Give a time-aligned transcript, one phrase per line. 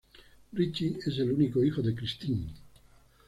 [0.51, 2.55] Ritchie es el único hijo de Christine.